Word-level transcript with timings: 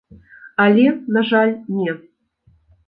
Але, 0.65 0.87
на 1.19 1.25
жаль, 1.31 1.53
не. 1.79 1.91